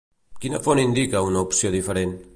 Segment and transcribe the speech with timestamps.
[0.45, 2.21] Quina font indica una opció diferent?